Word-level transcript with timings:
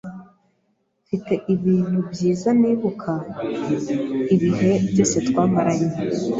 Mfite 1.03 1.33
ibintu 1.53 1.99
byiza 2.11 2.49
nibuka 2.61 3.13
ibihe 4.33 4.71
byose 4.91 5.15
twamaranye. 5.27 5.89